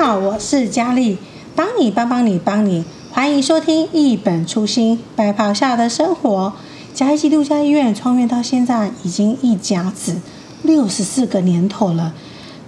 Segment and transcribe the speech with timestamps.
[0.00, 1.18] 好，我是佳丽，
[1.56, 6.52] 帮你帮帮你帮你，欢迎收听一本初心白袍下的生活。
[6.94, 10.20] 嘉义基督教医院创院到现在已经一甲子
[10.62, 12.14] 六十四个年头了，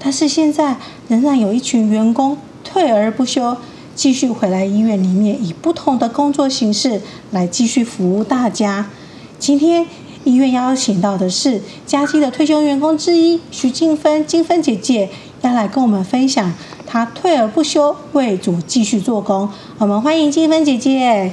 [0.00, 3.56] 但是现在仍然有一群员工退而不休，
[3.94, 7.00] 继续回来医院里面，以不同的工作形式
[7.30, 8.90] 来继续服务大家。
[9.38, 9.86] 今天
[10.24, 15.08] 医院邀请到的是嘉基的退休员工之一徐静芬，静芬姐姐。
[15.42, 16.52] 要来跟我们分享，
[16.92, 19.48] 她退而不休，为主继续做工。
[19.78, 21.30] 我们欢迎金芬姐姐。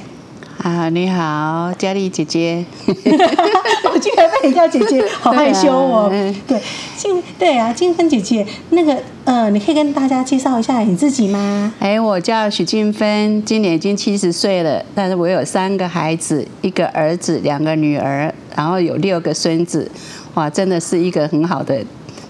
[0.62, 2.64] 啊，你好，佳丽姐姐。
[2.86, 6.08] 我竟然被你叫姐姐， 好害羞哦。
[6.46, 6.62] 对，
[6.96, 11.74] 静对啊，静芬姐姐，那个呃，你可以跟大家介绍一下你自己吗？
[11.80, 19.90] 哎，我叫许静芬，今年已经七十岁了，但是我有三个孩子，一个儿子，两个女儿，然后有六个孙子，
[20.34, 21.84] 哇，真的是一个很好的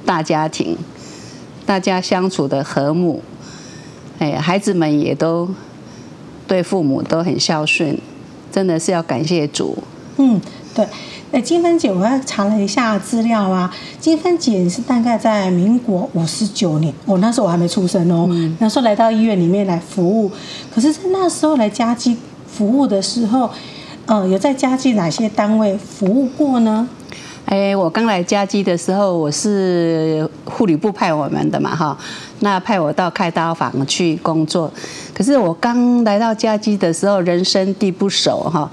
[0.06, 0.74] 大家庭。
[1.69, 3.20] 大家相处的和睦，
[4.19, 5.47] 哎，孩子们也都
[6.47, 7.94] 对父母都很孝顺，
[8.50, 9.77] 真的是要感谢主。
[10.16, 10.41] 嗯，
[10.75, 10.86] 对。
[11.30, 13.70] 那金芬姐，我要查了一下资料啊。
[14.00, 18.27] 金芬姐是大概在民国五十九年，哦，那时候我还没出生哦。
[18.30, 18.56] 嗯。
[18.60, 20.32] 那时候来到医院里面来服务，
[20.75, 22.16] 可是，在那时候来家基
[22.47, 23.50] 服务的时候，
[24.06, 26.88] 呃，有在家基哪些单位服务过呢？
[27.48, 31.96] 哎，我刚来嘉基的时候，我是护理部派我们的嘛，哈，
[32.41, 34.70] 那派我到开刀房去工作。
[35.14, 38.70] 可是我刚来到嘉基的时候，人生地不熟，哈，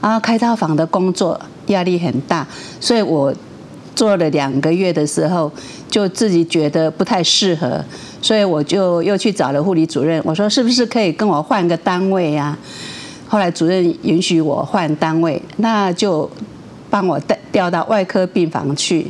[0.00, 2.44] 啊，开刀房的工作压力很大，
[2.80, 3.32] 所以我
[3.94, 5.48] 做了两个月的时候，
[5.88, 7.80] 就自己觉得不太适合，
[8.20, 12.58] 所以我就又去找了护理主任，我说是不是可以跟我换个单位呀？
[13.28, 16.28] 后来主任允许我换单位，那就。
[16.90, 19.06] 帮我调调到外科病房去，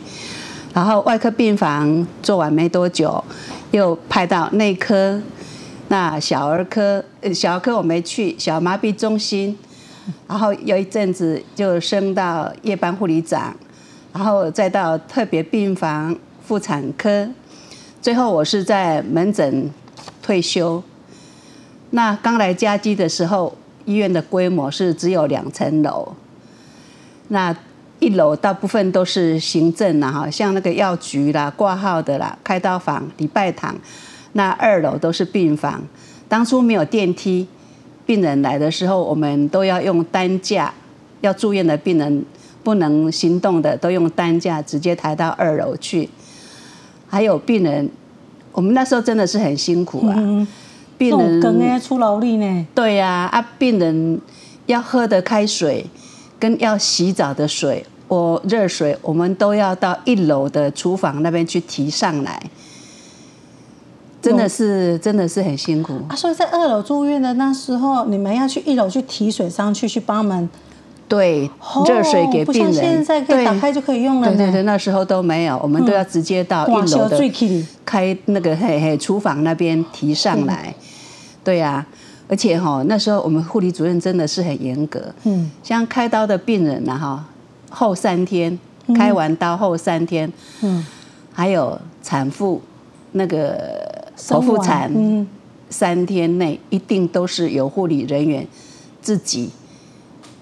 [0.74, 3.22] 然后外科病房做完没多久，
[3.70, 5.20] 又派到内科，
[5.88, 9.56] 那小儿科，小儿科我没去，小儿麻痹中心，
[10.26, 13.54] 然后有一阵子就升到夜班护理长，
[14.12, 16.16] 然后再到特别病房
[16.46, 17.28] 妇产科，
[18.02, 19.70] 最后我是在门诊
[20.22, 20.82] 退休。
[21.90, 26.14] 那刚来嘉基的时候，医院的规模是只有两层楼，
[27.28, 27.56] 那。
[28.00, 33.74] 一楼大部分都是行政啦，哈，像那个药局啦、挂号的啦、开刀房、礼拜堂。
[34.34, 35.82] 那二楼都是病房。
[36.28, 37.48] 当初没有电梯，
[38.06, 40.72] 病人来的时候，我们都要用担架。
[41.22, 42.24] 要住院的病人
[42.62, 46.08] 不能行动的，都用担架直接抬到二楼去。
[47.08, 47.90] 还有病人，
[48.52, 50.14] 我们那时候真的是很辛苦啊。
[50.16, 50.46] 嗯、
[50.96, 52.66] 病人更要出劳力呢。
[52.74, 54.20] 对呀，啊，病人
[54.66, 55.86] 要喝的开水。
[56.38, 62.40] 跟要洗澡的水，我热水，我们都要到一楼的厨房那边去提上来，
[64.22, 66.14] 真的是真的是很辛苦啊！
[66.14, 70.48] 所以在二楼住院的那时候，你们要去一楼去提水上去，去帮忙
[71.08, 71.50] 对
[71.86, 74.28] 热水给病人，不像现在可以打开就可以用了。
[74.28, 77.18] 对对对，那时候都没有，我们都要直接到一楼的
[77.84, 80.74] 开那个嘿嘿厨房那边提上来，
[81.42, 81.84] 对呀。
[82.28, 85.02] 而且哈，那时候我们护理主任真的是很严格。
[85.24, 87.24] 嗯，像开刀的病人呐哈，
[87.70, 88.58] 后三天
[88.94, 90.30] 开完刀后三天，
[90.60, 90.84] 嗯，
[91.32, 92.60] 还有产妇
[93.12, 95.26] 那个剖腹产，嗯，
[95.70, 98.46] 三天内一定都是有护理人员
[99.00, 99.50] 自己。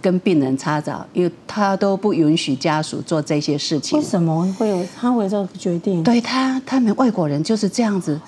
[0.01, 3.99] 跟病人擦澡，因为他都不允许家属做这些事情。
[3.99, 6.03] 为什么会有他会有这个决定？
[6.03, 8.21] 对他，他们外国人就是这样子。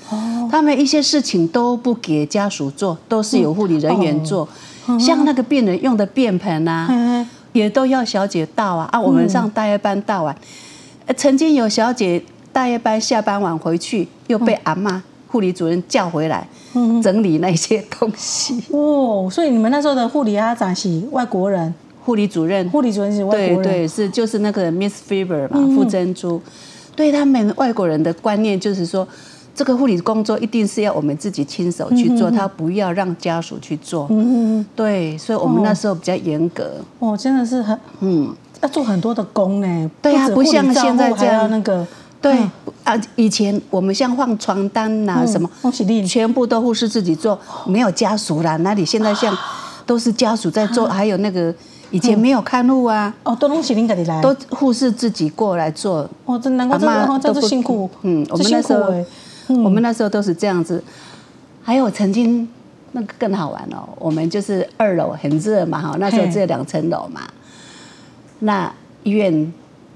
[0.51, 4.49] 他们一些事情都不给家属做，都是由护理人员做。
[4.99, 8.89] 像那个病人用的便盆啊，也都要小姐倒啊。
[8.91, 10.37] 啊，我们上大夜班倒完，
[11.17, 15.01] 曾经有小姐大夜班下班晚回去，又被阿嬷。
[15.31, 16.49] 护理主任叫回来，
[17.03, 18.63] 整理那些东西。
[18.71, 21.73] 哦，所以你们那时候的护理阿长是外国人？
[22.05, 23.63] 护理主任，护理主任是外国人。
[23.63, 26.41] 对对，是就是那个 Miss Fever 嘛，傅珍珠。
[26.97, 29.07] 对他们外国人的观念就是说，
[29.55, 34.07] 这个护理工作一定是要我们自己亲手去做，他不要让家属去做。
[34.11, 34.67] 嗯嗯。
[34.75, 36.73] 对，所以我们那时候比较严格。
[36.99, 39.91] 哦，真的是很嗯，要做很多的工呢。
[40.01, 41.87] 对啊，不像现在这样那个。
[42.21, 42.37] 对
[42.83, 45.49] 啊，以前我们像换床单呐、啊，什么，
[46.05, 48.57] 全部都护士自己做，没有家属啦。
[48.59, 49.37] 那你现在像
[49.87, 51.55] 都是家属在做，还有那个
[51.93, 56.09] 以前没有看护啊，哦，都弄起林格里来，都护士自己过来做。
[56.25, 57.89] 哦，真难怪这么这么辛苦。
[58.03, 58.93] 嗯，我们那时候，
[59.63, 60.83] 我们那时候都是这样子。
[61.63, 62.49] 还有曾经
[62.93, 67.21] 那个更好玩哦，我们就是二楼很热嘛哈，那时候只有两层楼嘛，
[68.41, 68.73] 那
[69.05, 69.53] 医院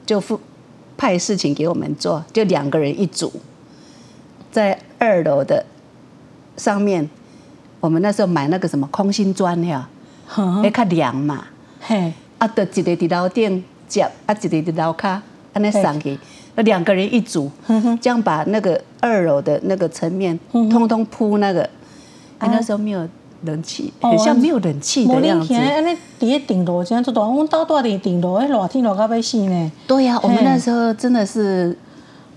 [0.07, 0.39] 就负。
[1.03, 3.33] 派事情给我们做，就两个人一组，
[4.53, 5.67] 在二楼的
[6.57, 7.11] 上面，
[7.81, 9.89] 我们那时候买那个什么空心砖呀，
[10.63, 11.45] 哎，较凉嘛，
[11.81, 15.19] 嘿，啊，就一个伫楼顶接，啊，一个伫楼骹，
[15.53, 16.17] 安尼上去，
[16.55, 17.51] 那两个人一组，
[18.01, 21.69] 这样把那个二楼的那个层面通通铺那个，
[22.39, 23.09] 哎，那时候没有。
[23.43, 25.55] 冷气，很像没有冷气的样子。
[25.55, 29.73] 安尼底下顶楼这样子，我们到大的顶楼，哎，热天热到要死呢。
[29.87, 31.77] 对呀，我们那时候真的是。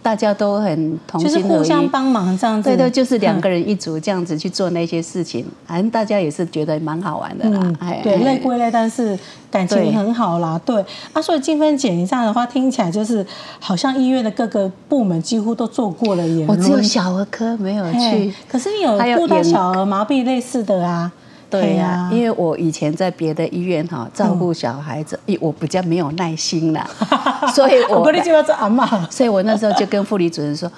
[0.05, 2.69] 大家都很同心，就是互相帮忙这样子。
[2.69, 7.59] 对对，就是两个人一组这样子去做那些事情，反正大家也是觉得蛮好玩的啦。
[7.63, 9.17] 嗯，对，累归累，但是
[9.49, 10.61] 感情很好啦。
[10.63, 13.25] 对啊，所以静芬姐，你这样的话听起来就是
[13.59, 16.45] 好像医院的各个部门几乎都做过了耶。
[16.47, 21.11] 我只有小儿科没有去，可是你有顾到小儿麻痹类似的啊。
[21.49, 26.89] 对呀，因为我以前在别的医院哈照顾小孩子，我比较没有耐心啦，
[27.53, 28.03] 所以我
[29.09, 30.71] 所以我那时候就跟护理主任说，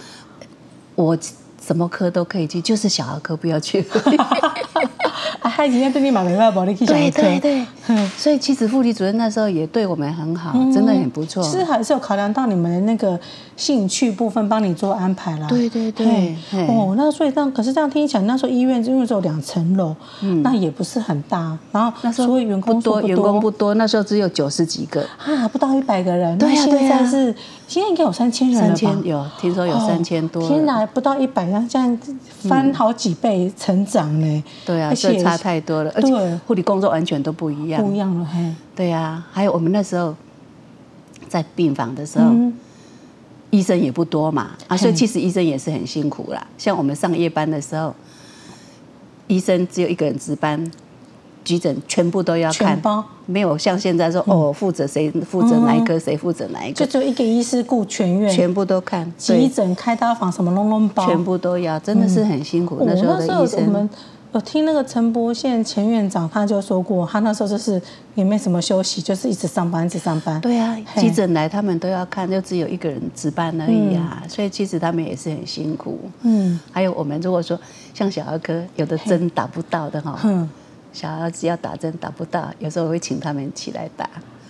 [0.96, 1.18] 我
[1.66, 3.86] 什么科都可以去，就是小儿科不要去。
[5.42, 7.66] 啊，他今天对你蛮没办法，你去对对对，
[8.18, 11.42] 所以其实护理主任那时候也对我们很好，真的很不错。
[11.44, 13.20] 其实还是有考量到你们的那个
[13.56, 15.48] 兴趣部分，帮你做安排啦。
[15.48, 16.36] 对对对，
[16.68, 19.96] 哦，那所以这样，可是这样听起来，那时候医院因为只有两层楼，
[20.44, 21.58] 那也不是很大。
[21.72, 26.38] 然后那时候员工不多，员工不多，那时候只有九十几个啊，不到一百个人。
[26.38, 27.36] 对呀对呀，现在是
[27.68, 28.76] 现在应该有三千人了吧？
[28.76, 30.46] 三千有，听说有三千多。
[30.48, 32.00] 天哪，不到一百，那这样
[32.42, 34.44] 翻好几倍成长呢。
[34.66, 38.14] 对啊，这差太多了，而且护理工作完全都不一样，不一样。
[38.18, 38.54] 了嘿。
[38.76, 40.16] 对呀，还有我们那时候
[41.28, 42.32] 在病房的时候，
[43.50, 46.46] 医生也不多嘛，啊，所以其实医生也是很辛苦啦。
[46.58, 47.94] 像我们上夜班的时候，
[49.28, 50.72] 医生只有一个人值班，
[51.44, 52.80] 急诊全部都要看，
[53.26, 62.84] 没有像现在说哦，负责谁负责哪一科，谁负责哪一科，就只有一个医师顾全院，全部都看，急诊开刀房什么弄弄包，全部都要，真的是很辛苦。
[62.86, 63.66] 那时候的医生。
[63.66, 63.90] 我
[64.42, 67.82] 听那个陈伯宪前院长他就说过，他那时候就是
[68.14, 70.40] 也没什么休息，就是一直上班，一直上班。
[70.40, 76.00] 对啊，急诊来他们都要看，就只有一个人值班而已啊，嗯、所以其实他们也是很辛苦。
[76.22, 77.60] 嗯，还有我们如果说
[77.94, 80.48] 像小儿科有的针打不到的哈，嗯，
[80.94, 84.08] 小孩子要打针打不到，有时候我会请他们起来打。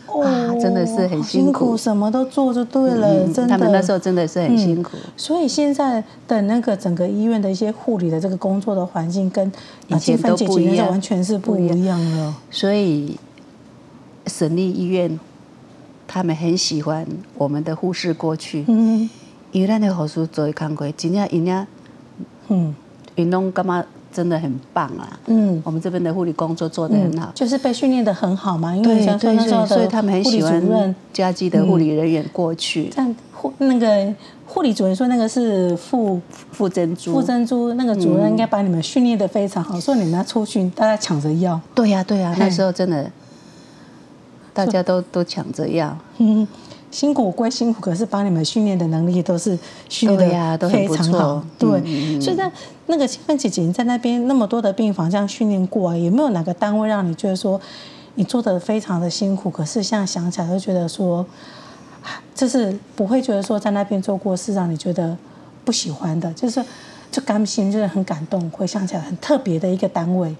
[0.07, 3.49] 啊，真的是很辛苦，什么都做就对了，真的。
[3.49, 4.97] 他们那时候真的是很辛苦。
[5.15, 9.51] 所以现在的那个整个医院的一些护理的这个工作的环境，跟
[9.87, 12.35] 以前都不一样，完全是不一样了。
[12.49, 13.17] 所以
[14.25, 15.19] 省立医院
[16.07, 17.05] 他们很喜欢
[17.37, 19.09] 我们的护士过去，嗯，
[19.51, 21.67] 因为那个护士做工过，真正人家，
[22.47, 22.73] 嗯，
[23.15, 23.85] 因拢干嘛？
[24.17, 25.19] 真的很棒啊！
[25.27, 28.75] 嗯，我们这边的护理工作做得很好，就是被训练得很好嘛。
[28.75, 32.91] 因为像那时候的，所以他们很喜欢家基的护理人员过去。
[32.95, 34.11] 但护那个
[34.47, 36.19] 护理主任说，那个是傅
[36.51, 41.61] 傅珍珠，傅珍珠那个主任应该把你们训练得非常好，所以你们要出去，大家抢着要。
[41.75, 43.11] 对呀，对呀，那时候真的
[44.51, 45.95] 大家都都抢着要。
[46.17, 46.47] 嗯。
[46.89, 49.57] 辛苦归辛苦，可是把你们训练的能力都是
[49.89, 51.43] 训练的非常好。
[51.59, 51.69] 对，
[52.19, 52.49] 所以在
[52.85, 57.59] 那个静芬姐姐你在那边那么多的病房这样训练过啊，有没有哪个单位让你觉得说
[58.15, 59.49] 你做的非常的辛苦？
[59.49, 61.25] 可是现在想起来就觉得说，
[62.33, 65.15] 就是不会觉得说在那边做过是让你觉得
[65.65, 66.63] 不喜欢的，就是
[67.11, 70.33] 就甘心，就是很感动，会想起来很特别的一个单位。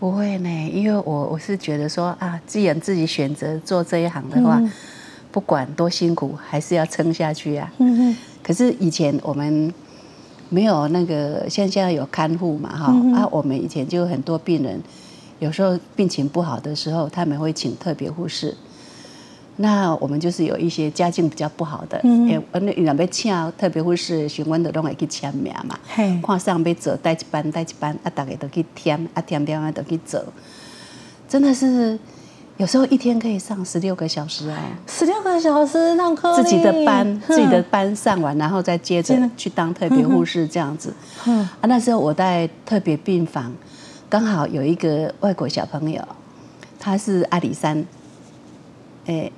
[0.00, 4.58] 不会呢，因为我我是觉得说啊，既然自己选择做这一行的话。
[4.58, 4.72] 嗯
[5.34, 7.68] 不管多辛苦，还是要撑下去啊。
[8.40, 9.74] 可是以前我们
[10.48, 14.80] 没有那个，像现在有看护嘛，哈、嗯、啊，我们以前就有很多病人，
[15.40, 18.56] 有时候病情不好的时候，他们会请特别护士。
[19.56, 25.76] 那我们就是有一些家境比较不好的，嗯哼，那两边请特别护士，询问的都会去签名嘛。
[25.88, 26.16] 嘿。
[26.22, 30.24] 看上要走带一班带一班，啊，大家都去填，啊，填填啊都去走，
[31.28, 31.98] 真的是。
[32.56, 34.56] 有时候一天可以上十六个小时啊！
[34.86, 40.94] 十六个小时上课，自己的班，自己的班上完，然后再接着去当特别护士这样子。
[41.26, 43.52] 嗯啊，那时候我在特别病房，
[44.08, 46.00] 刚好有一个外国小朋友，
[46.78, 47.84] 他是阿里山，
[49.06, 49.32] 诶，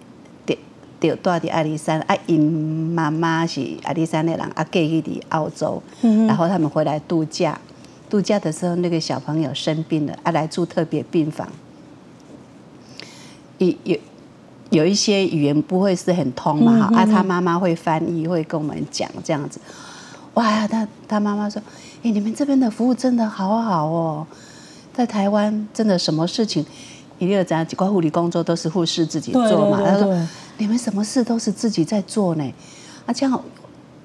[0.44, 0.54] 掉
[1.00, 7.58] 掉大的阿里山，啊因妈妈是阿里山的人，啊给伊的澳洲，然后他们回来度假，
[8.10, 11.48] 度假的时候那个小朋友生病了，啊，来住特别病房。
[13.58, 13.96] 有有
[14.70, 19.60] 有一些语言不会是很通嘛，哈，啊，他妈妈会翻译，会跟我们讲这样子。
[20.34, 21.62] 哇，他他妈妈说
[22.02, 24.26] ：“哎，你们这边的服务真的好好哦，
[24.92, 26.64] 在台湾真的什么事情，
[27.18, 30.14] 一定要讲，几块护理工作都是护士自己做嘛。”他说
[30.58, 32.44] ：“你们什么事都是自己在做呢？”
[33.06, 33.42] 啊，这样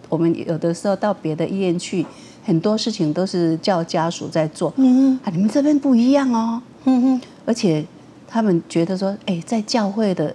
[0.07, 2.05] 我们有的时候到别的医院去，
[2.45, 4.71] 很多事情都是叫家属在做。
[4.77, 6.61] 嗯啊，你们这边不一样哦。
[6.85, 7.85] 嗯嗯，而且
[8.31, 10.33] 他们觉得说，哎，在教会的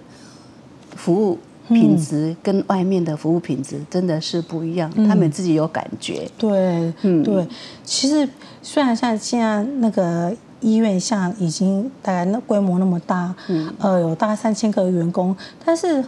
[0.95, 6.29] 服务品质跟外面的服务品质真的是不一样，他们自己有感觉。
[6.37, 7.47] 对，嗯，对。
[7.83, 8.27] 其实
[8.61, 15.35] 虽然像现在那个医院像已经大概那规模那么大，嗯，呃，有大概三千个员工，
[15.65, 16.05] 但是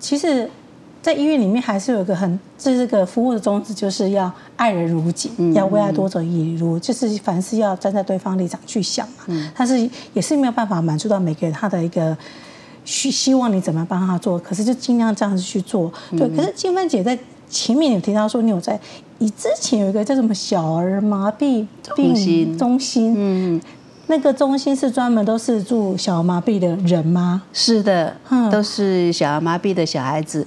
[0.00, 0.48] 其实。
[1.00, 9.24] 在医院里面还是有一个很，这个服务的宗旨，就是要爱人如己，嗯、要为爱多者也如，就是凡事要站在对方立场去想嘛。
[9.28, 12.16] 嗯、但是也是没有办法满足到每个人他的一个
[12.84, 14.38] 希希望，你怎么帮他做？
[14.38, 15.90] 可是就尽量这样子去做。
[16.10, 17.16] 对，嗯、可是金芬姐在
[17.48, 18.78] 前面有提到说，你有在
[19.18, 21.64] 你之前有一个叫什么小儿麻痹
[21.94, 23.60] 病中心，嗯，
[24.08, 27.44] 那个中心是专门都是住小儿麻痹的人吗？
[27.52, 30.46] 是的，嗯、都是小儿麻痹的小孩子。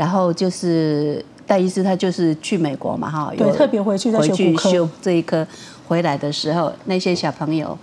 [0.00, 5.46] 然后就是戴医师，他就是去美国嘛，哈，对，特别回去再去修这一科，
[5.86, 7.76] 回来的时候，那些小朋友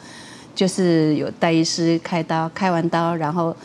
[0.56, 3.56] 就是有戴医师开刀，开完刀，然后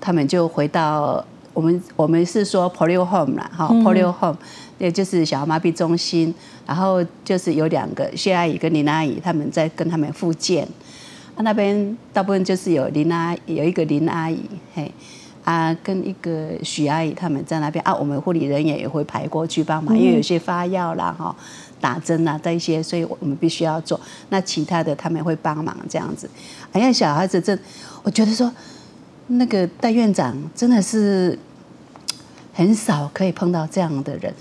[0.00, 1.24] 他们就回到
[1.54, 4.38] 我们我们是说 Polio Home 啦，哈，Polio Home，
[4.78, 6.34] 也就是小儿麻痹中心，
[6.66, 10.66] 然后就是有两个谢阿姨跟林阿姨，他们在跟他们复健，
[11.36, 14.40] 啊，那边大部分就是有林阿有一个林阿姨，
[14.74, 14.92] 嘿。
[15.44, 21.34] 啊，跟一个许阿姨他们在那边啊，我们护理人员也会排过去帮忙，因为有些发药啦、哈
[21.80, 23.98] 打针啊这一些，所以我们必须要做。
[24.28, 26.28] 那其他的他们会帮忙这样子。
[26.72, 27.58] 哎呀，小孩子这，
[28.02, 28.52] 我觉得说
[29.28, 31.38] 那个戴院长真的是
[32.52, 34.32] 很少可以碰到这样的人，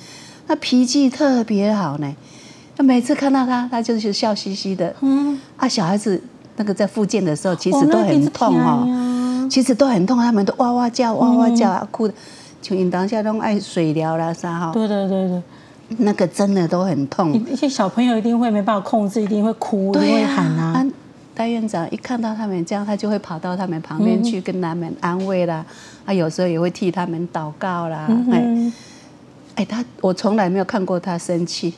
[0.48, 2.16] 那脾气特别好呢。
[2.76, 4.94] 那每次看到他，他就是笑嘻嘻的。
[5.02, 6.22] 嗯，啊，小孩子
[6.58, 8.86] 那个在复健的时候，其实都很痛哈。
[9.50, 12.14] 其实都很痛，他们都哇哇叫，哇哇叫啊，哭的，
[12.62, 14.72] 像因当下都爱水疗啦啥哈。
[14.72, 15.42] 对对对对，
[15.98, 17.34] 那个真的都很痛。
[17.52, 20.86] 一些小朋友一定会没办法控制，一定会哭，一定会喊啊。
[21.34, 25.66] 戴院长一看到他们这样，他就会跑到他们旁边去跟他们安慰啦，
[26.06, 28.08] 啊有时候也会替他们祷告啦。
[28.32, 28.72] 哎，
[29.56, 31.74] 哎，他我从来没有看过他生气。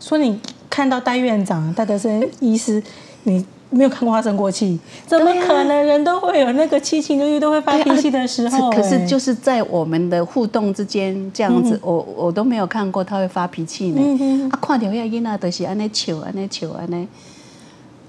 [0.00, 2.82] 说你看到戴院长、戴德生医师，
[3.24, 3.44] 你。
[3.70, 5.84] 没有看过他生过气，怎么可能？
[5.84, 8.70] 人都会有那个七情六欲都会发脾气的时候。
[8.70, 14.48] 可是就是在我们的互动之间这样子，我我都没有看过他会发脾气呢。
[14.50, 17.08] 啊，看到那囡仔都是安尼笑，安尼笑，安尼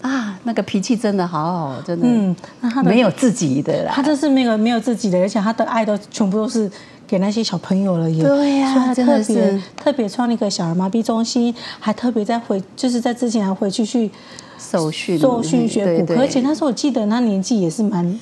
[0.02, 2.08] 啊，那个脾气真的好好，真的。
[2.08, 6.70] 嗯，那他没有自己的啦，他这是没有没有自己的，而且他的爱都全部都是
[7.08, 8.10] 给那些小朋友了。
[8.10, 14.12] 也对呀，所以他特别特别创那个小儿麻痹中心，还特别在回，就是在之前还回去去。
[14.58, 18.20] 受训，受训学骨科，而且那时候我记得他年纪也是蛮，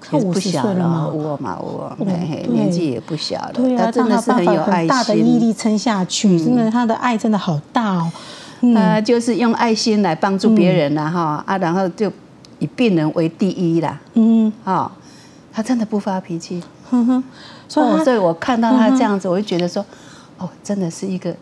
[0.00, 1.96] 快五十岁了嘛，我嘛我，
[2.48, 3.52] 年纪也不小了。
[3.54, 8.10] 对啊，真的是很有爱心，大的毅力撑下去，真的他的爱真的好大哦。
[8.74, 12.12] 他就是用爱心来帮助别人了哈啊，然后就
[12.58, 14.00] 以病人为第一啦。
[14.14, 14.90] 嗯，啊，
[15.52, 16.62] 他真的不发脾气。
[16.90, 17.24] 哼哼，
[17.68, 19.84] 所以所以我看到他这样子，我就觉得说，
[20.38, 21.34] 哦，真的是一个。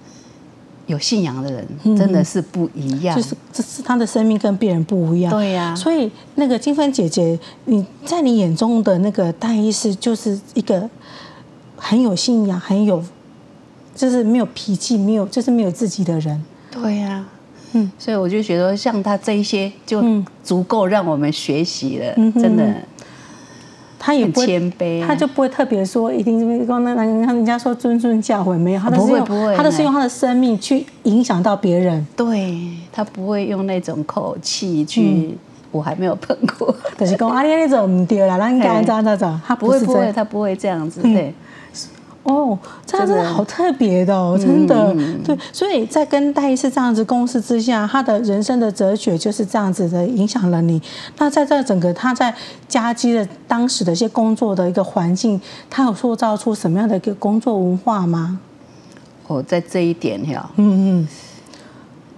[0.87, 5.33] 有信仰的人真的是不一样，就是这是他的生命跟别人不一样。
[5.33, 10.87] 对呀，所以那个金芬姐姐，你在你眼中的那个大医师，就是一个
[11.79, 13.03] 很有信仰、很有，
[13.95, 16.45] 就是没有脾气、没有就是没有自己的人。
[16.83, 17.25] 对呀，
[17.73, 20.05] 嗯，所以我就觉得像他这一些，就
[20.43, 22.65] 足够让我们学习了，真的。
[24.07, 32.07] 他也不会，他就不会特别说一定是说那那人家说谆谆教诲没有，他都是用他都是用他的生命去影响到别人。
[32.15, 32.55] 对，
[32.93, 35.35] 他不会用那种口气去，
[35.73, 36.77] 我还没有碰过。
[36.99, 41.33] 就是讲啊，你那种唔对啦，那应该这样这样，他不会不会，他不会这样子，对。
[42.25, 50.81] 哦，这样真的好特别的哦，真的，嗯、对，所以在跟戴医师这样子共事之下，他的人生的哲学就是这样子的影响了你。
[51.19, 52.35] 那在这整个他在
[52.67, 55.39] 嘉基的当时的一些工作的一个环境，
[55.69, 58.41] 他有塑造出什么样的一个工作文化吗？
[59.27, 61.09] 哦，在这一点哈，嗯嗯，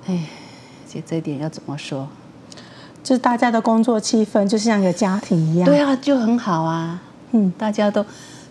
[0.07, 0.21] 哎，
[0.89, 2.07] 这这一点要怎么说？
[3.03, 8.07] 就是大家的工作气氛就像一个家庭一样，对啊，就很好啊，嗯，大家都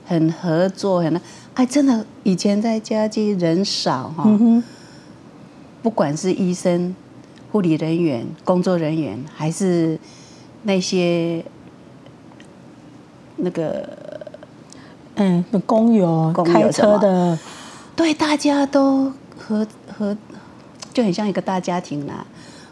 [0.05, 1.21] 很合作，很。
[1.55, 4.61] 哎，真的，以前在家机人少哈，嗯、
[5.81, 6.93] 不管是医生、
[7.49, 9.97] 护理人员、工作人员，还是
[10.63, 11.41] 那些
[13.37, 13.87] 那个
[15.15, 17.39] 嗯工友、开车的，
[17.95, 19.65] 对，大家都和
[19.97, 20.15] 和
[20.93, 22.25] 就很像一个大家庭啦。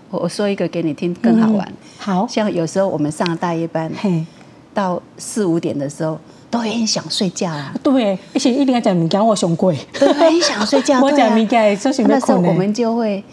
[0.10, 1.66] 我我说一个给你听，更好玩。
[1.70, 4.26] 嗯、好像有时候我们上大夜班，嘿
[4.74, 6.20] 到四五点的时候。
[6.54, 7.74] 都很想睡觉啊！
[7.82, 11.02] 对，而且一定要讲物件，我上贵，都很想睡觉。
[11.02, 13.24] 我讲物件，就是那时候我们就会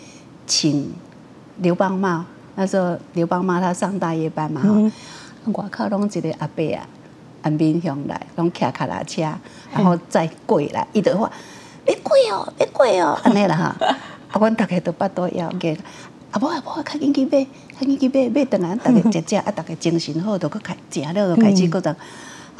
[0.46, 0.90] 请
[1.58, 2.24] 刘邦茂，
[2.54, 6.80] 那时候刘邦茂他上大夜班嘛，哈，外口拢一个阿伯啊，
[7.42, 9.20] 安边乡来，拢骑卡拉车，
[9.74, 11.30] 然后再过来，伊就话，
[11.84, 13.76] 别跪哦，别跪哦，安尼啦哈，
[14.32, 15.76] 啊，阮大家都巴肚枵嘅，
[16.30, 17.44] 啊无啊不，较紧去买，
[17.78, 21.94] 较紧去买，买等下大家食食，啊大家精神好，都搁开食了，就开始搁当，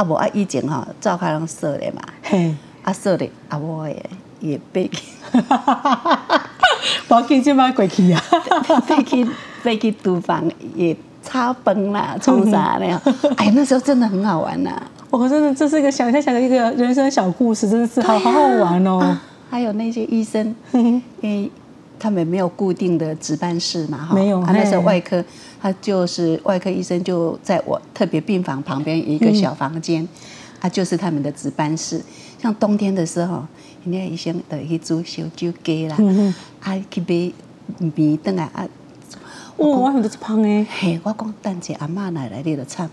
[0.00, 2.00] 啊无啊以前吼，灶开拢锁咧嘛，
[2.82, 4.02] 啊锁咧，啊无诶，
[4.40, 4.90] 也被。
[7.08, 8.22] 我记这 摆过去啊，
[8.86, 9.26] 飞去
[9.62, 10.42] 飞去厨房
[10.74, 12.98] 也炒饭啦，冲啥那样？
[13.36, 14.70] 哎，那时候真的很好玩呐！
[15.10, 19.00] 我真的这是一个想象想的一个人生小故事，真的是好好好玩哦。
[19.00, 21.50] 啊、还有那些医生，因为
[22.00, 24.42] 他们没有固定的值班室嘛，哈，没有。
[24.44, 25.22] 他那时候外科，
[25.62, 30.08] 他就是外科医生，就在我特别病房旁边一个小房间，
[30.60, 32.02] 啊，就是他们的值班室。
[32.42, 33.44] 像冬天的时候。
[33.82, 35.96] 人家医生就去煮烧酒鸡啦，
[36.60, 37.32] 啊去买
[37.94, 38.62] 米等来啊。
[39.56, 40.66] 哦，我很多是胖诶。
[40.68, 42.90] 嘿，我讲等下阿嬷来来，你就惨。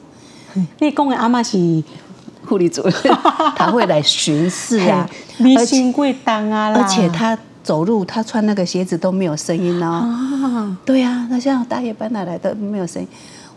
[0.80, 1.84] 你讲的阿嬷是
[2.46, 2.84] 护理组，
[3.58, 5.06] 他会来巡视啊，
[5.58, 7.38] 而且贵当啊，而且他
[7.68, 9.86] 走路，他穿那个鞋子都没有声音哦。
[9.86, 13.08] 啊，对啊，他像大夜班来来都没有声音。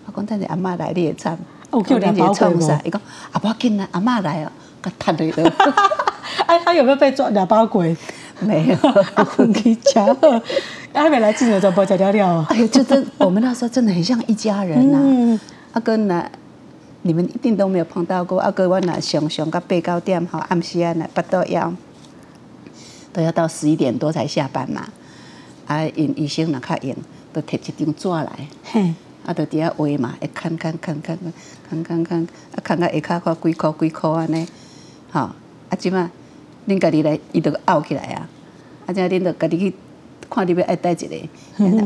[0.05, 1.39] 我讲等下阿妈来你也惨。
[1.71, 2.81] 我叫两包鬼啵。
[2.85, 3.01] 伊讲
[3.31, 4.51] 阿伯紧来，阿妈来哦，
[4.83, 5.53] 佮叹你了。
[6.47, 7.97] 哎，他有没有被抓两包鬼？
[8.41, 8.77] 没有，
[9.25, 10.13] 很奇巧。
[10.93, 12.47] 他没来进来就不讲了了。
[12.49, 15.03] 哎呀，就真，我们那时候真的很像一家人呐、啊。
[15.05, 15.41] 嗯、
[15.75, 16.25] 阿哥呢，
[17.03, 18.41] 你们一定都没有碰到过。
[18.41, 21.73] 阿哥我呢，上上到八九点，哈，暗时啊，来不都要
[23.13, 24.89] 都要到十一点多才下班嘛。
[25.67, 26.97] 啊，因医生若较闲，
[27.33, 28.49] 都摕一张纸来。
[28.65, 31.19] 嘿，啊，就伫遐画嘛，一看看看看
[31.69, 34.47] 看看看，啊，看到下骹看几箍几箍安尼，
[35.13, 35.35] 吼，啊，
[35.79, 36.11] 即嘛。
[36.69, 38.29] 恁家己来，伊就拗起来啊！
[38.87, 39.75] 啊，这样恁就家己去
[40.29, 41.17] 看你要爱带一个，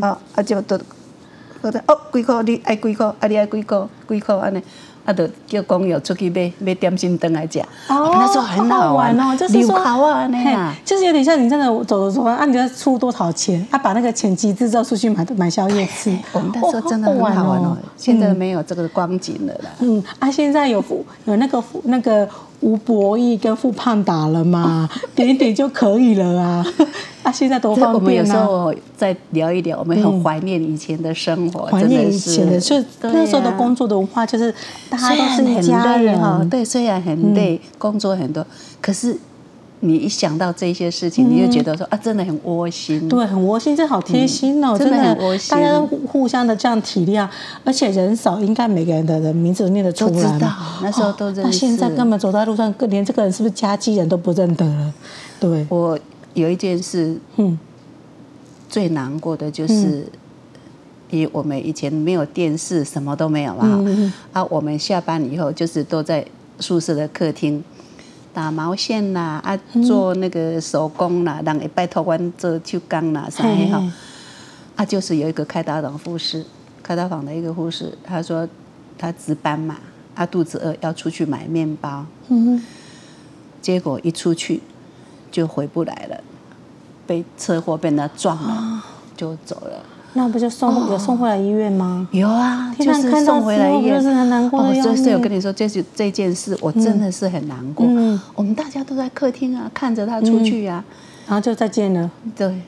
[0.02, 0.78] 哦，啊，就都，
[1.62, 4.60] 好的，哦，几箍你爱几箍，啊，你爱几箍，几箍安尼，
[5.04, 7.60] 啊，就叫工友出去买买点心回来吃。
[7.88, 9.78] 哦，那时候很好玩哦，就是说，
[10.84, 16.16] 就是有点像你真的走走走，啊，你要出多少钱，啊，把那个钱集资之后出去买买宵夜吃。
[16.32, 19.70] 我们那时候真的很好玩哦，现在没有这个光景了啦。
[19.80, 20.82] 嗯，啊，现在有
[21.26, 22.28] 有那个那个。
[22.64, 26.66] 吴博义跟傅胖打了嘛， 点一点就可以了啊！
[27.22, 27.94] 啊，现在多方便啊！
[27.94, 34.52] 我们有时候再聊一聊，我们很怀念以前的生活，怀念以前的，就那时候的工作的文化，就是
[34.88, 36.42] 大家都是一家人哈。
[36.50, 38.44] 对，虽然很累，工作很多，
[38.80, 39.16] 可是。
[39.86, 43.06] 你一想到这些事情，你就觉得说啊，真的很窝心。
[43.06, 45.50] 对，很窝心，这好贴心哦，真的很窝心。
[45.50, 47.28] 大家都互相的这样体谅，
[47.64, 50.32] 而且人少，应该每个人的人名字都念得出来。
[50.32, 50.50] 知道，
[50.82, 51.42] 那时候都认识。
[51.42, 54.94] 那现在根本走在路上，连这个人是不是家鸡人都不认得了。
[55.38, 55.98] 对，我
[56.32, 57.58] 有一件事，嗯，
[58.70, 60.06] 最难过的就是，
[61.10, 63.84] 因为我们以前没有电视，什么都没有嘛，
[64.32, 66.24] 啊，我们下班以后就是都在
[66.58, 67.62] 宿舍的客厅。
[68.34, 73.92] 打毛线啦，啊，做那个手工啦，人会拜托阮做手工啦，啥的哈。
[74.76, 76.44] 啊，就是有一个开刀房护士，
[76.82, 78.46] 开刀房的一个护士，他说
[78.98, 79.76] 他值班嘛，
[80.16, 82.60] 他肚子饿要出去买面包，嗯，
[83.62, 84.60] 结果一出去
[85.30, 86.20] 就回不来了，
[87.06, 88.82] 被车祸被人家撞了，
[89.16, 89.93] 就走了。
[90.16, 92.06] 那不就送有送回来医院吗？
[92.12, 94.72] 有啊，就是送回来医院，就是很难过的。
[94.96, 97.84] 所以我跟你说，这是这件事，我真的是很难过。
[98.36, 100.84] 我们大家都在客厅啊，看着他出去啊，
[101.26, 102.08] 然后就再见了。
[102.36, 102.62] 对，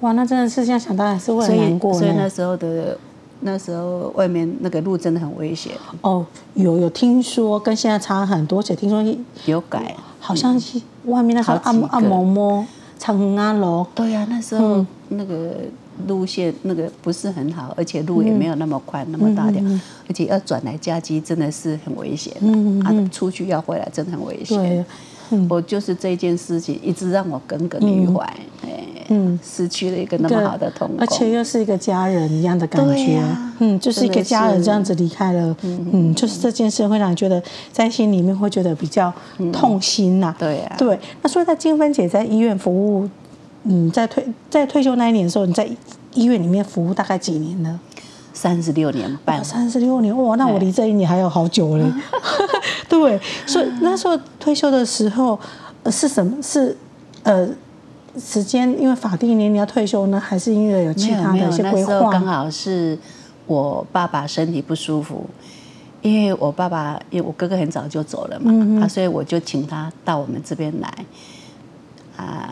[0.00, 1.94] 哇，那真的是现在想到还是会很难过。
[1.94, 2.98] 所以那时候的
[3.42, 5.72] 那时候外面那个路真的很危险。
[6.00, 9.00] 哦，有有听说跟现在差很多，且听说
[9.46, 12.66] 有改，好像是外面那时候按按摩摩
[12.98, 13.86] 长恒安楼。
[13.94, 15.54] 对呀，那时候那个。
[16.06, 22.32] 路线那个不是很好，而且路也没有那么宽，嗯、那么大条，嗯、而且要转来嘉基真的是很危险。
[22.40, 24.84] 嗯嗯、啊，出去要回来真的很危险。
[25.48, 28.28] 我就是这件事情一直让我耿耿于怀。
[29.12, 33.16] 嗯，失去了一个那么好的同工，而且又是一个家人一样的感觉。
[33.16, 35.56] 啊、嗯，就是一个家人这样子离开了。
[35.62, 39.12] 嗯嗯，就是这件事会让你觉得在心里面会觉得比较
[39.52, 40.32] 痛心呐。
[40.38, 40.76] 对啊。
[40.78, 43.08] 对，那所以在金芬姐在医院服务。
[43.64, 45.68] 嗯，在退在退休那一年的时候，你在
[46.14, 47.78] 医院里面服务大概几年呢？
[48.32, 49.44] 三十六年半。
[49.44, 51.84] 三十六年哇，那我离这一年还有好久嘞。
[52.88, 55.38] 对，所以那时候退休的时候
[55.86, 56.42] 是什么？
[56.42, 56.74] 是
[57.22, 57.46] 呃
[58.16, 62.10] 时间，因为法定年龄要退休呢，还是因为有其他的一些规划？
[62.10, 62.98] 刚好是
[63.46, 65.26] 我爸爸身体不舒服，
[66.00, 70.88] 因为我爸爸因为我哥哥很早就走了嘛，嗯、啊，所以我就请他到我们这边来
[72.16, 72.50] 啊。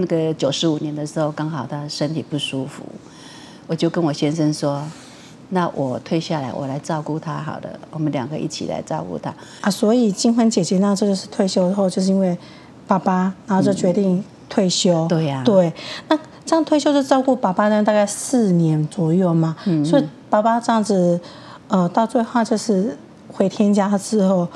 [0.00, 2.82] 那个九十五年的时候，刚好他身体不舒服，
[3.66, 4.82] 我就跟我先生说，
[5.50, 9.70] 那我退下来，我来照顾他好了，我们两个一起来照顾他啊。
[9.70, 12.34] 所以金芬姐姐那时候就是退休后，就是因为
[12.86, 15.04] 爸爸，然后就决定退休。
[15.04, 15.70] 嗯、对呀、啊，对，
[16.08, 19.54] 那这样退休就照顾爸爸呢，大概四年左右嘛。
[19.66, 21.20] 嗯，所以爸爸这样子，
[21.68, 22.96] 呃，到最后就是
[23.28, 24.48] 回天家之后，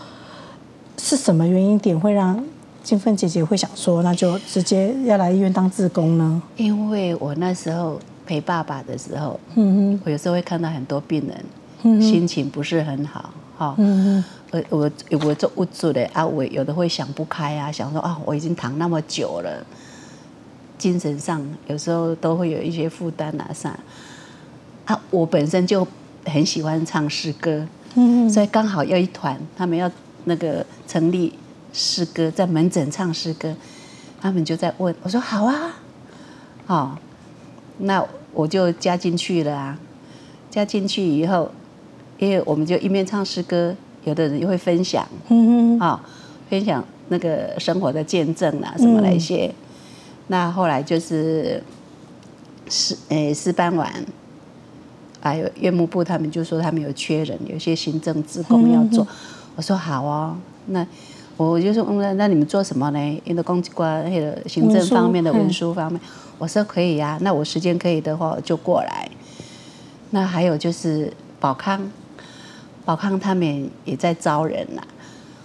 [0.96, 2.42] 是什么原因点会让？
[2.84, 6.42] 金芬姐姐会想说，那就直接要来医院当志工呢？
[6.56, 9.40] 因为我那时候陪爸爸的时候，
[10.04, 11.44] 我有时候会看到很多病人，
[11.82, 14.90] 嗯、心情不是很好，哈，嗯我我
[15.26, 19.64] 我做无助的啊，我有的会想不开啊，想说啊，我已经躺那么久了，
[20.76, 23.74] 精神上有时候都会有一些负担啊啥，
[24.84, 25.86] 啊，我本身就
[26.26, 29.90] 很喜欢唱诗歌，嗯，所以刚好要一团，他们要
[30.24, 31.32] 那个成立。
[31.74, 33.52] 诗歌在门诊唱诗歌，
[34.20, 35.74] 他们就在问我说：“好啊，
[36.68, 36.96] 哦，
[37.78, 39.76] 那我就加进去了啊。
[40.48, 41.50] 加进去以后，
[42.16, 46.00] 因为我们就一面唱诗歌，有的人又会分享，嗯嗯，啊，
[46.48, 49.46] 分享那个生活的见证啊，什么那些。
[49.46, 49.54] 嗯、
[50.28, 51.60] 那后来就是
[52.70, 53.92] 诗诶诗班完，
[55.20, 59.02] 还有乐牧部他们就说他们有缺人，有些行政职工要做。
[59.02, 59.08] 嗯、
[59.56, 60.86] 我说好哦，那。
[61.36, 63.20] 我就说，嗯，那你们做什么呢？
[63.24, 66.00] 因为公关那个行政方面的文书方面，
[66.38, 67.18] 我说可以呀、啊。
[67.22, 69.08] 那我时间可以的话，我就过来。
[70.10, 71.90] 那还有就是宝康，
[72.84, 74.82] 宝康他们也在招人呐。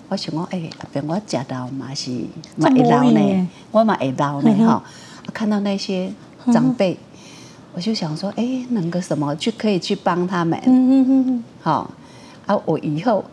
[0.09, 2.11] 我想说，哎，别我接到嘛是
[2.55, 4.83] 买刀呢，我买刀呢哈。
[5.33, 6.11] 看到那些
[6.53, 6.95] 长辈，
[7.73, 10.59] 我就想说，哎，能个什么去可以去帮他们。
[10.67, 11.43] 嗯嗯嗯。
[11.61, 11.89] 好，
[12.45, 13.25] 啊，我以后。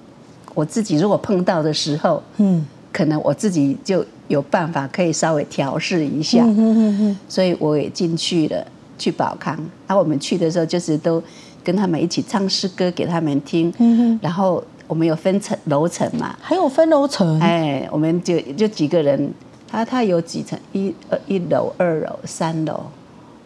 [0.56, 8.66] 我自己如果碰到的时候，嗯，可能我自己就有办法可以稍微调试一下，嗯哼哼哼，所以我也进去了，
[8.96, 9.54] 去宝康。
[9.86, 11.22] 啊，我们去的时候就是都
[11.62, 19.30] 跟他们一起唱诗歌给他们听，嗯哼，然后我们有分层楼层嘛，还有分楼层，哎，我们就就几个人，
[19.70, 22.80] 他他有几层，一呃一楼、二楼、三楼，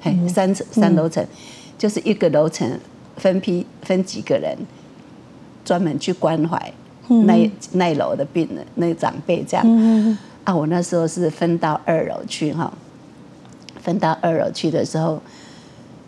[0.04, 1.26] 哎，三层三楼层，
[1.76, 2.78] 就是一个楼层
[3.16, 4.56] 分批分几个人，
[5.64, 6.72] 专门去关怀。
[7.24, 12.72] 那那楼的病人，那长辈这样，嗯、啊，我那时候是分到二楼去哈，
[13.82, 15.20] 分到二楼去的时候，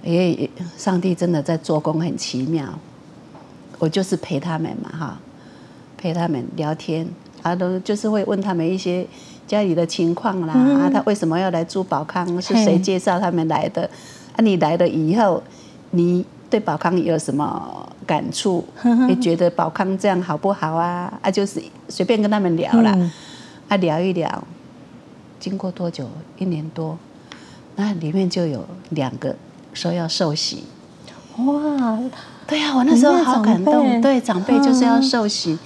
[0.04, 2.66] 哎，上帝真的在做工很奇妙，
[3.78, 5.20] 我就是陪他们嘛哈，
[5.98, 7.06] 陪他们聊天，
[7.42, 9.04] 啊，都就是会问他们一些
[9.46, 13.82] 家里的情况啦，嗯、啊，他为什么要来住宝康，是谁介绍他们来的，
[14.36, 15.42] 啊，你来了以后，
[15.90, 17.88] 你对宝康有什么？
[18.06, 18.64] 感触，
[19.08, 21.12] 也觉得宝康这样好不好啊？
[21.22, 23.10] 啊，就是随便跟他们聊了，嗯、
[23.68, 24.44] 啊，聊一聊。
[25.40, 26.08] 经过多久？
[26.38, 26.96] 一年多，
[27.76, 29.34] 那里面就有两个
[29.72, 30.64] 说要受洗。
[31.38, 31.98] 哇，
[32.46, 34.00] 对呀、啊，我那时候好感动。
[34.00, 35.58] 对，长辈就是要受洗，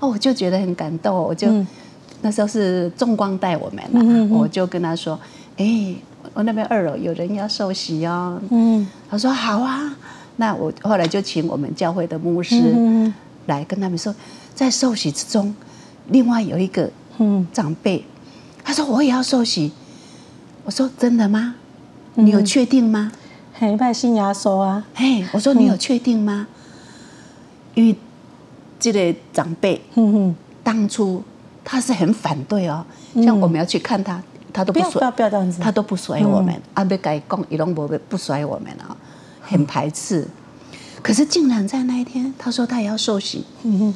[0.00, 1.16] 哦，我就觉得很感动。
[1.16, 1.66] 我就、嗯、
[2.20, 5.18] 那时候是众光带我们了，嗯、我就跟他说
[5.56, 5.94] ：“哎，
[6.34, 9.96] 我那边二楼有人要受洗哦。”嗯，他说：“好啊。”
[10.36, 13.12] 那我后来就请我们教会的牧师
[13.46, 14.14] 来跟他们说，
[14.54, 15.54] 在受洗之中，
[16.08, 16.90] 另外有一个
[17.52, 18.04] 长辈，
[18.64, 19.72] 他说我也要受洗。
[20.64, 21.56] 我说真的吗？
[22.14, 23.10] 你有确定吗？
[23.52, 26.46] 很派新牙说啊，嘿，我说你有确定吗？
[27.74, 27.96] 因为
[28.78, 29.80] 这个长辈，
[30.62, 31.22] 当初
[31.64, 32.84] 他是很反对哦，
[33.24, 38.96] 像我们要去看他，他都不甩，不要这样子，他都不甩我们，阿伯改讲，伊拢不不甩我们啊。
[39.52, 40.26] 很排斥，
[41.02, 43.44] 可是竟然在那一天，他说他也要受洗。
[43.62, 43.94] 嗯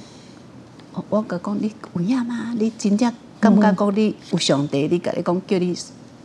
[0.92, 2.54] 哼，我哥讲你有影吗？
[2.58, 4.86] 你真正感觉讲你有上帝？
[4.86, 5.74] 你甲你讲叫你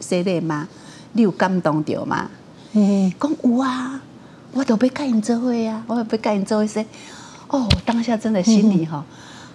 [0.01, 0.67] 洗礼吗？
[1.13, 2.29] 你有感动到吗？
[2.73, 4.01] 嗯，讲有啊，
[4.51, 6.85] 我都被感应做会啊，我都被感应做会说，
[7.47, 9.03] 哦，当下真的心里哈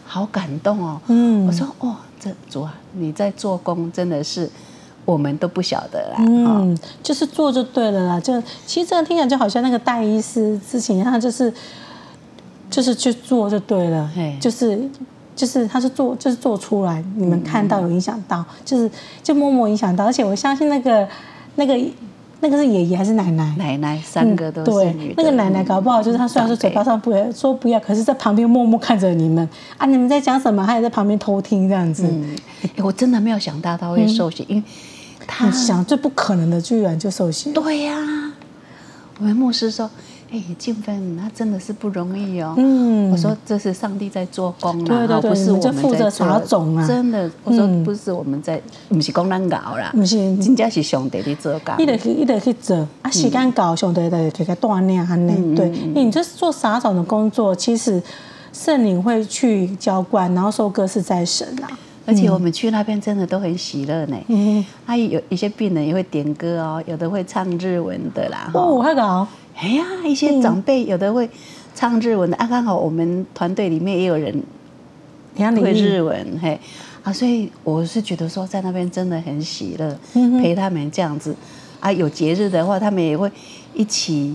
[0.06, 1.00] 好感动哦。
[1.08, 4.50] 嗯，我说哦，这主啊，你在做工真的是。
[5.06, 8.20] 我们都不晓得啦，嗯，就是做就对了啦。
[8.20, 11.50] 就其实这样听起来就好像那个戴医师之前，他就是
[12.68, 14.78] 就是去做就对了，嘿就是
[15.36, 18.90] 就是他是做就是做出来，你们看到有影响到，嗯、就是
[19.22, 20.04] 就默默影响到。
[20.04, 21.06] 而且我相信那个
[21.54, 21.78] 那个
[22.40, 23.54] 那个是爷爷还是奶奶？
[23.56, 32.02] 奶奶三个都是女、嗯、对，那个奶奶搞不好就是他虽然说嘴巴上不要说不要，可是在旁边默默看着你们啊，你们在讲什么，他也在旁边偷听这样子。
[32.04, 32.36] 嗯，
[32.78, 34.62] 我真的没有想到他会受刑，嗯、因为。
[35.26, 37.52] 他想最不可能的，居然就受洗。
[37.52, 38.32] 对呀、啊，
[39.18, 39.90] 我们牧师说，
[40.30, 42.54] 哎，静芬，那真的是不容易哦。
[42.56, 46.86] 嗯，我说这是上帝在做工啊，对对对，不是我们在负责撒种啊。
[46.86, 51.74] 真的，我说不是我们在，不是讲难搞啦，不是，真正是上帝在做工。
[51.78, 55.56] 一直去，一直去做，啊，时间到，上帝在给他锻炼，安尼。
[55.56, 58.02] 对，你这做撒种的工作，其实
[58.52, 61.68] 圣灵会去浇灌，然后收割是在神啊。
[62.06, 64.16] 而且我们去那边真的都很喜乐呢。
[64.28, 68.50] 嗯，还有一些病人也会点歌哦，有的会唱日文的啦。
[68.54, 69.26] 哦，还搞。
[69.56, 71.28] 哎呀，一些长辈有的会
[71.74, 74.42] 唱日文的啊，刚好我们团队里面也有人
[75.36, 76.58] 会日文，嘿
[77.02, 79.98] 啊，所以我是觉得说在那边真的很喜乐，
[80.40, 81.34] 陪他们这样子。
[81.80, 83.30] 啊，有节日的话，他们也会
[83.74, 84.34] 一起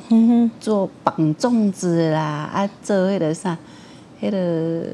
[0.59, 3.57] 做绑粽子啦，啊，做那个啥，
[4.21, 4.85] 那个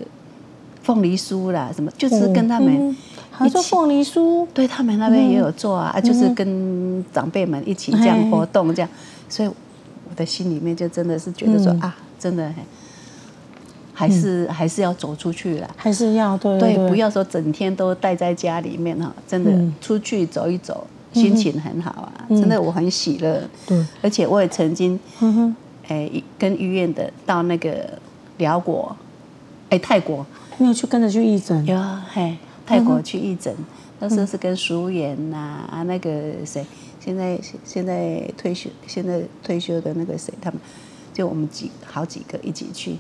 [0.87, 2.95] 凤梨酥啦，什么，就是跟他们
[3.41, 8.89] 你说凤梨酥，对他们那边也有做啊，啊，就是跟长辈们一起这样活动这样，
[9.27, 9.49] 所以。
[10.09, 12.49] 我的心里面就真的是觉得说、嗯、啊，真的
[13.93, 23.43] 还是、嗯、还是要走出去了，还是要对对，对，不要说整天都待在家里面哈，真的出去走一走，嗯、心情很好啊，嗯、真的我很喜乐。
[23.67, 25.55] 对，而且我也曾经，嗯哼，
[25.89, 27.99] 哎，跟医院的到那个
[28.37, 28.95] 寮国，
[29.69, 30.25] 哎，泰国，
[30.59, 31.65] 你有去跟着去义诊？
[31.65, 31.79] 有，
[32.11, 33.55] 嘿，泰国去义诊，
[33.99, 36.11] 那时候是跟淑妍呐啊，那个
[36.45, 36.65] 谁。
[36.99, 40.59] 现在现在退休，现在退休的那个谁，他们
[41.13, 42.97] 就我们几好几个一起去，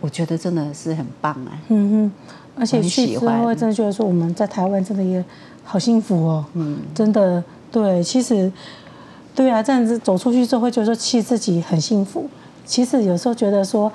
[0.00, 1.58] 我觉得真的是很棒啊。
[1.68, 5.24] 嗯哼，而且去之后真的觉得说我们在台湾真的也
[5.64, 6.44] 好幸福哦。
[6.54, 8.52] 嗯，真的对，其实
[9.34, 12.28] 对啊，这样子走出去之后会觉得说其实自己很幸福。
[12.66, 13.90] 其实有时候觉得说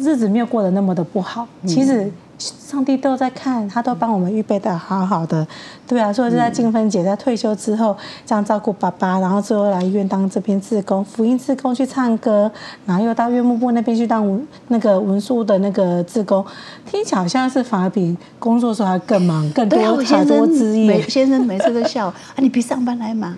[0.00, 2.10] 日子没有过得那么的不好，其实。
[2.36, 5.46] 上帝都在看，他都帮我们预备的好好的，
[5.86, 12.50] 对啊，所以就在静芬姐在退休之后，这样照顾爸爸，然后最后来医院当这边志工，福音志工去唱歌，
[12.84, 16.44] 然后又到院幕部那边去当文那个文书的那个志工，
[16.84, 21.00] 听起来好像是反而比工作时候还更忙，更多太多之一。
[21.02, 23.34] 先生每次都笑啊，你比上班还忙。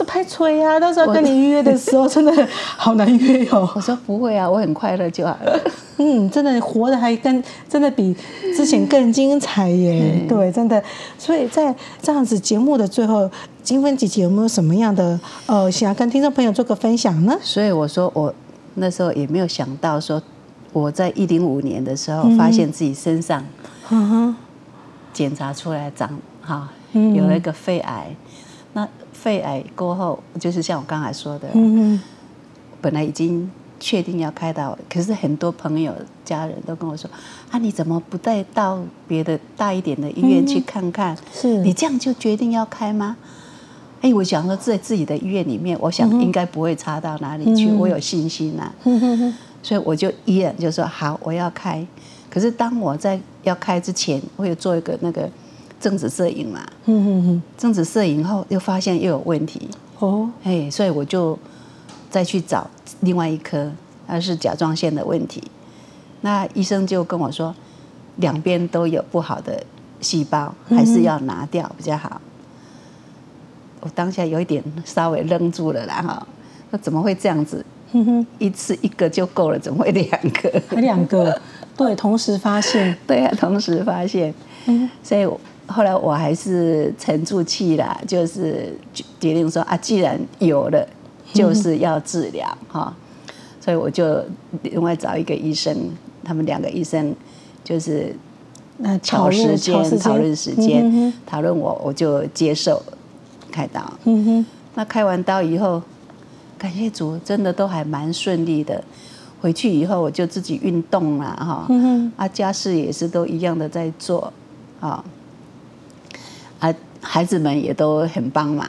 [0.00, 0.80] 是拍催啊！
[0.80, 3.68] 到时候跟你预约的时候，真的好难约哦。
[3.76, 5.60] 我说不会啊，我很快乐就好了。
[5.98, 8.16] 嗯，真的活的还跟真的比
[8.56, 10.22] 之前更精彩耶。
[10.22, 10.82] 嗯、对，真的。
[11.18, 13.30] 所以在这样子节目的最后，
[13.62, 17.36] 金芬姐姐有没有什么样的呃，想要跟听众朋友做个分享呢？
[17.42, 18.32] 所以我说我
[18.76, 20.22] 那时候也没有想到说，
[20.72, 23.44] 我在一零五年的时候发现自己身上，
[23.90, 24.36] 嗯哼，
[25.12, 26.70] 检查出来长哈
[27.14, 28.16] 有了一个肺癌，
[28.72, 28.88] 那。
[29.12, 32.00] 肺癌过后，就是像我刚才说的，嗯嗯，
[32.80, 35.92] 本来已经确定要开刀，可是很多朋友、
[36.24, 37.10] 家人都跟我说
[37.50, 41.16] ：“啊，你怎么不带到别的大一点的医院去看看？
[41.32, 43.16] 是你这样就决定要开吗？”
[44.00, 48.72] 哎，我想说在自己的医院里面，我想应该不会差到哪里去，我有信心呐。
[49.62, 51.86] 所以我就依然就说：“好，我要开。”
[52.30, 55.28] 可是当我在要开之前，我有做一个那个。
[55.80, 59.66] 正子摄影嘛，嗯嗯嗯，正子摄影后又发现又有问题，
[59.98, 61.36] 哦，哎，所以我就
[62.10, 62.68] 再去找
[63.00, 63.72] 另外一科，
[64.06, 65.42] 那是甲状腺的问题。
[66.20, 67.54] 那医生就跟我说，
[68.16, 69.64] 两边都有不好的
[70.02, 72.20] 细胞，还是要拿掉比较好。
[73.80, 76.26] 我当下有一点稍微愣住了啦，哈，
[76.70, 77.64] 那怎么会这样子？
[78.38, 80.62] 一次一个就够了，怎么会两个？
[80.68, 81.40] 还两个？
[81.74, 84.34] 对，同时发现， 对啊，同时发现，
[84.66, 85.26] 嗯，所以。
[85.70, 88.74] 后来我还是沉住气啦，就是
[89.20, 90.86] 决定说啊，既然有了，
[91.32, 92.94] 就是要治疗哈，
[93.60, 94.22] 所以我就
[94.62, 95.76] 另外找一个医生，
[96.24, 97.14] 他们两个医生
[97.62, 98.14] 就是
[98.78, 102.82] 那挑时间讨论时间讨论我，我就接受
[103.52, 103.80] 开刀。
[104.74, 105.80] 那开完刀以后，
[106.58, 108.82] 感谢主，真的都还蛮顺利的。
[109.40, 111.66] 回去以后我就自己运动了哈，
[112.16, 114.32] 啊家事也是都一样的在做
[114.80, 115.02] 啊。
[116.60, 118.68] 啊，孩子们也都很帮忙，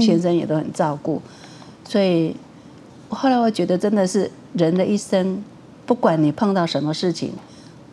[0.00, 1.22] 先生也都很照顾，
[1.84, 2.34] 所以
[3.08, 5.42] 后来我觉得真的是人的一生，
[5.84, 7.32] 不管你碰到什么事情，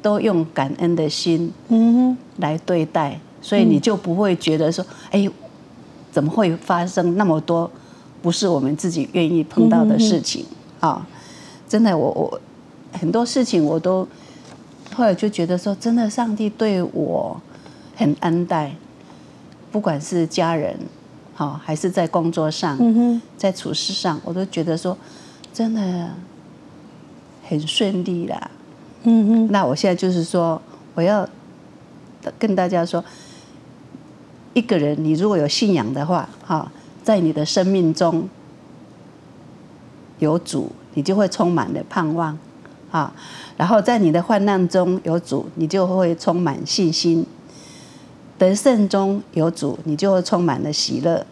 [0.01, 5.29] 都用感恩的心嗯来对待，所以你就不会觉得说，哎，
[6.11, 7.69] 怎么会发生那么多
[8.21, 10.45] 不是我们自己愿意碰到的事情
[10.79, 11.05] 啊？
[11.67, 12.41] 真的，我我
[12.93, 14.07] 很多事情我都
[14.93, 17.41] 后来就觉得说，真的，上帝对我
[17.95, 18.73] 很恩待。
[19.73, 20.77] 不管是家人，
[21.33, 22.77] 好还是在工作上，
[23.35, 24.95] 在处事上，我都觉得说，
[25.51, 26.11] 真的
[27.49, 28.51] 很顺利啦。
[29.01, 30.61] 嗯哼，那我现在就是说，
[30.93, 31.27] 我要
[32.37, 33.03] 跟大家说，
[34.53, 36.71] 一个人你如果有信仰的话，哈，
[37.03, 38.29] 在你的生命中
[40.19, 42.37] 有主，你就会充满了盼望
[42.91, 43.11] 啊。
[43.57, 47.25] 然后在你的患难中有主，你就会充满信心；
[48.43, 51.23] 得胜中有主，你就充满了喜乐；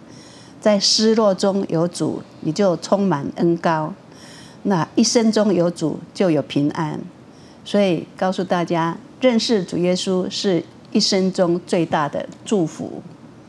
[0.62, 3.94] 在失落中有主，你就充满恩膏。
[4.64, 6.98] 那一生中有主，就有平安。
[7.66, 13.02] 所以告诉大家，认识主耶稣是一生中最大的祝福。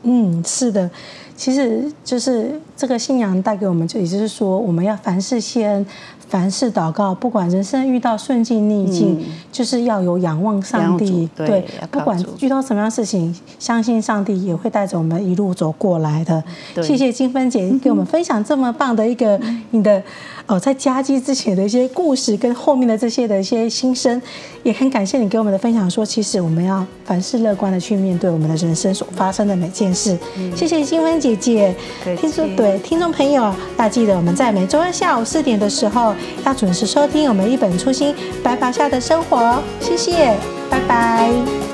[0.03, 0.89] 嗯，是的，
[1.37, 5.85] 其实就是这个信仰带给我们，就也就是说，我们要凡事先。
[6.33, 11.29] 凡事祷告，不管人生遇到顺境逆境，嗯、就是要有仰望上帝。
[11.35, 16.43] 对，对，不管遇到什么样的事情，相信上帝也会带着我们一路走过来的。
[16.81, 20.01] 谢谢金芬姐 给我们分享这么棒的一个你的
[20.45, 24.21] 哦，在嘉基之前的一些故事，跟后面的这些的一些心声，
[24.61, 25.89] 也很感谢你给我们的分享。
[25.89, 30.17] 说其实我们要凡事乐观的去面对我们的人生所发生的每件事。
[30.37, 31.73] 嗯、谢谢金芬姐姐。
[32.19, 33.43] 听众对听众朋友，
[33.77, 36.13] 大家记得我们在每周二下午四点的时候。
[36.45, 40.35] 要准时收听我们一本初心白袍下的生活，谢谢，
[40.69, 41.72] 拜拜。